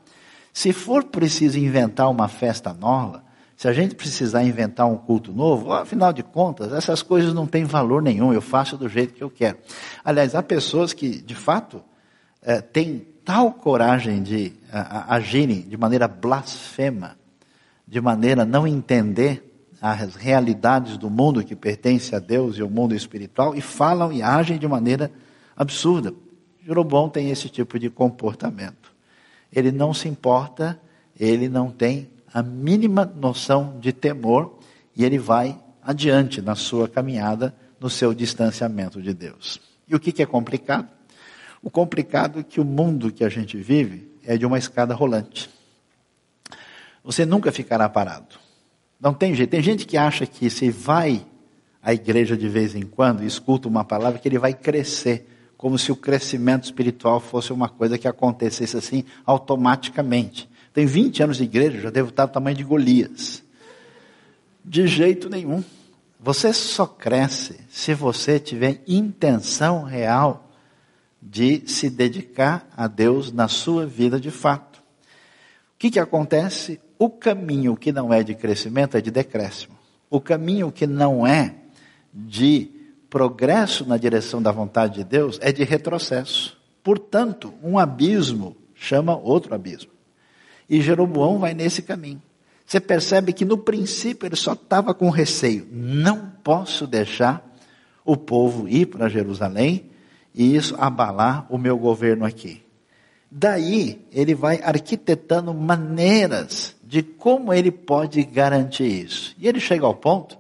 [0.55, 3.23] Se for preciso inventar uma festa nova,
[3.65, 7.65] se a gente precisar inventar um culto novo, afinal de contas, essas coisas não têm
[7.65, 9.57] valor nenhum, eu faço do jeito que eu quero.
[10.05, 11.83] Aliás, há pessoas que, de fato,
[12.43, 17.17] é, têm tal coragem de a, agirem de maneira blasfema,
[17.89, 19.43] de maneira não entender
[19.81, 24.23] as realidades do mundo que pertence a Deus e o mundo espiritual, e falam e
[24.23, 25.11] agem de maneira
[25.57, 26.13] absurda.
[26.63, 28.93] Jeroboão tem esse tipo de comportamento.
[29.51, 30.79] Ele não se importa,
[31.19, 34.59] ele não tem a mínima noção de temor
[34.97, 39.61] e ele vai adiante na sua caminhada, no seu distanciamento de Deus.
[39.87, 40.89] E o que, que é complicado?
[41.63, 45.49] O complicado é que o mundo que a gente vive é de uma escada rolante.
[47.05, 48.37] Você nunca ficará parado.
[49.01, 49.51] Não tem jeito.
[49.51, 51.25] Tem gente que acha que se vai
[51.81, 55.79] à igreja de vez em quando e escuta uma palavra, que ele vai crescer, como
[55.79, 60.49] se o crescimento espiritual fosse uma coisa que acontecesse assim automaticamente.
[60.75, 63.45] Tem 20 anos de igreja, já devo estar do tamanho de Golias.
[64.65, 65.63] De jeito nenhum.
[66.19, 70.51] Você só cresce se você tiver intenção real
[71.23, 74.79] de se dedicar a Deus na sua vida de fato.
[74.79, 76.81] O que, que acontece?
[76.99, 79.79] O caminho que não é de crescimento é de decréscimo.
[80.11, 81.55] O caminho que não é
[82.13, 82.69] de
[83.09, 86.59] progresso na direção da vontade de Deus é de retrocesso.
[86.83, 89.94] Portanto, um abismo chama outro abismo.
[90.69, 92.23] E Jeroboão vai nesse caminho.
[92.67, 95.67] Você percebe que no princípio ele só estava com receio.
[95.71, 97.45] Não posso deixar
[98.05, 99.91] o povo ir para Jerusalém
[100.35, 102.63] e isso abalar o meu governo aqui.
[103.31, 109.35] Daí ele vai arquitetando maneiras de como ele pode garantir isso.
[109.39, 110.39] E ele chega ao ponto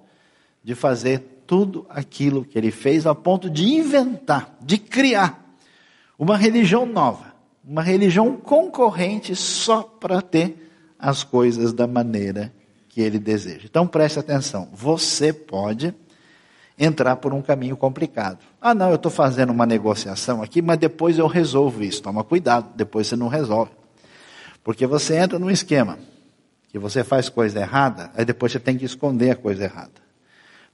[0.63, 5.45] de fazer tudo aquilo que ele fez, ao ponto de inventar, de criar
[6.19, 7.34] uma religião nova
[7.67, 12.53] uma religião concorrente só para ter as coisas da maneira
[12.89, 13.63] que ele deseja.
[13.65, 15.95] Então preste atenção, você pode
[16.79, 18.39] entrar por um caminho complicado.
[18.61, 22.03] Ah, não, eu estou fazendo uma negociação aqui, mas depois eu resolvo isso.
[22.03, 23.73] Toma cuidado, depois você não resolve.
[24.63, 25.99] Porque você entra num esquema
[26.69, 29.93] que você faz coisa errada, aí depois você tem que esconder a coisa errada.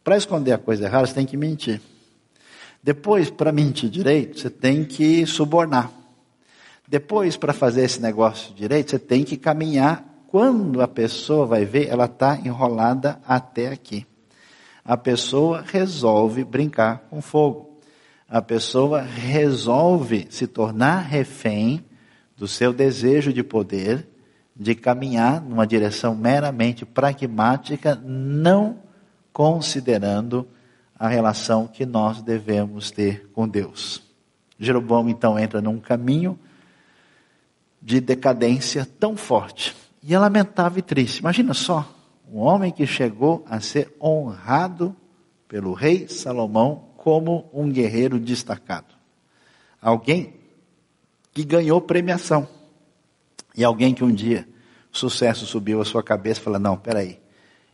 [0.02, 1.80] Para esconder a coisa errada, você tem que mentir.
[2.82, 5.99] Depois, para mentir direito, você tem que subornar.
[6.90, 10.04] Depois, para fazer esse negócio direito, você tem que caminhar.
[10.26, 14.04] Quando a pessoa vai ver, ela está enrolada até aqui.
[14.84, 17.78] A pessoa resolve brincar com fogo.
[18.28, 21.84] A pessoa resolve se tornar refém
[22.36, 24.08] do seu desejo de poder,
[24.56, 28.78] de caminhar numa direção meramente pragmática, não
[29.32, 30.44] considerando
[30.98, 34.02] a relação que nós devemos ter com Deus.
[34.58, 36.36] Jeroboão então entra num caminho
[37.80, 39.76] de decadência tão forte.
[40.02, 41.18] E é lamentável e triste.
[41.18, 41.88] Imagina só,
[42.30, 44.94] um homem que chegou a ser honrado
[45.48, 48.94] pelo rei Salomão como um guerreiro destacado.
[49.80, 50.34] Alguém
[51.32, 52.46] que ganhou premiação.
[53.56, 54.46] E alguém que um dia
[54.92, 57.20] o sucesso subiu à sua cabeça e falou: Não, peraí,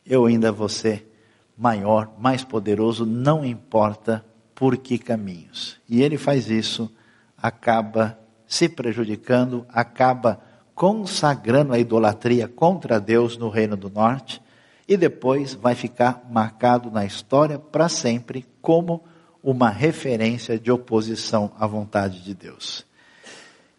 [0.05, 1.13] eu ainda vou ser
[1.57, 5.79] maior, mais poderoso, não importa por que caminhos.
[5.89, 6.91] E ele faz isso,
[7.37, 10.41] acaba se prejudicando, acaba
[10.75, 14.43] consagrando a idolatria contra Deus no Reino do Norte
[14.89, 19.03] e depois vai ficar marcado na história para sempre como
[19.43, 22.85] uma referência de oposição à vontade de Deus.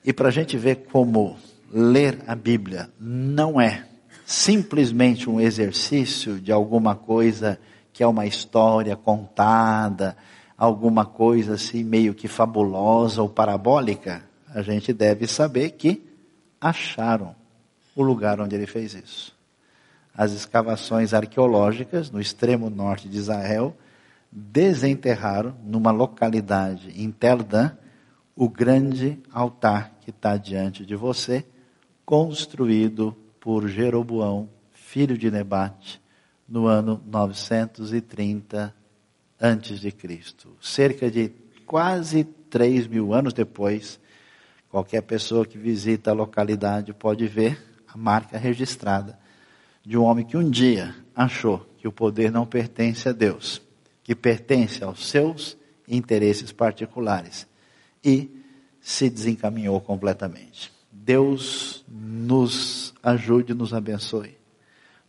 [0.03, 1.38] E para a gente ver como
[1.72, 3.86] ler a Bíblia não é
[4.26, 7.59] simplesmente um exercício de alguma coisa
[7.93, 10.18] que é uma história contada,
[10.57, 14.26] alguma coisa assim meio que fabulosa ou parabólica,
[14.57, 16.03] a gente deve saber que
[16.59, 17.35] acharam
[17.95, 19.37] o lugar onde ele fez isso.
[20.11, 23.77] As escavações arqueológicas no extremo norte de Israel
[24.31, 27.69] desenterraram numa localidade em Tel Dan
[28.35, 31.45] o grande altar que está diante de você,
[32.03, 36.01] construído por Jeroboão, filho de Nebate,
[36.49, 38.73] no ano 930
[39.39, 40.57] antes de Cristo.
[40.59, 41.31] Cerca de
[41.63, 43.99] quase 3 mil anos depois,
[44.78, 49.17] qualquer pessoa que visita a localidade pode ver a marca registrada
[49.84, 53.59] de um homem que um dia achou que o poder não pertence a Deus,
[54.03, 55.57] que pertence aos seus
[55.88, 57.47] interesses particulares
[58.03, 58.30] e
[58.80, 60.71] se desencaminhou completamente.
[60.91, 64.38] Deus nos ajude, nos abençoe.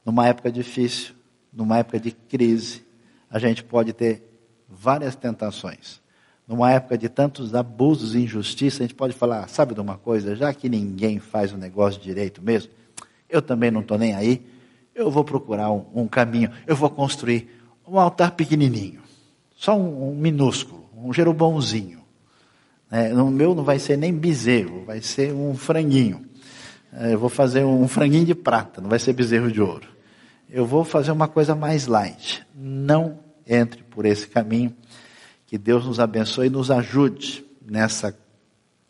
[0.03, 1.15] Numa época difícil,
[1.53, 2.87] numa época de crise,
[3.29, 4.23] a gente pode ter
[4.67, 6.01] várias tentações.
[6.49, 10.35] Numa época de tantos abusos e injustiça, a gente pode falar, sabe de uma coisa,
[10.35, 12.73] já que ninguém faz o negócio direito mesmo,
[13.29, 14.47] eu também não estou nem aí,
[14.95, 17.51] eu vou procurar um, um, caminho, eu vou construir
[17.87, 19.03] um altar pequenininho,
[19.55, 21.99] só um, um minúsculo, um jerubãozinho.
[22.91, 26.25] É, o meu não vai ser nem bezerro, vai ser um franguinho.
[26.91, 29.87] É, eu vou fazer um franguinho de prata, não vai ser bezerro de ouro.
[30.49, 32.43] Eu vou fazer uma coisa mais light.
[32.55, 34.75] Não entre por esse caminho.
[35.49, 38.15] Que Deus nos abençoe e nos ajude nessa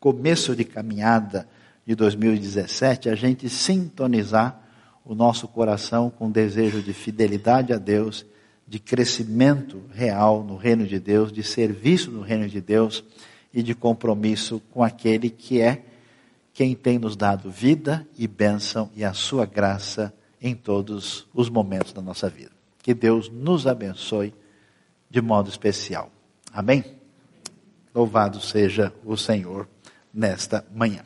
[0.00, 1.48] começo de caminhada
[1.86, 4.60] de 2017 a gente sintonizar
[5.04, 8.26] o nosso coração com desejo de fidelidade a Deus,
[8.66, 13.04] de crescimento real no reino de Deus, de serviço no reino de Deus
[13.54, 15.84] e de compromisso com aquele que é
[16.52, 21.92] quem tem nos dado vida e bênção e a sua graça em todos os momentos
[21.92, 22.50] da nossa vida.
[22.82, 24.34] Que Deus nos abençoe
[25.08, 26.17] de modo especial.
[26.58, 26.84] Amém?
[27.94, 29.68] Louvado seja o Senhor
[30.12, 31.04] nesta manhã.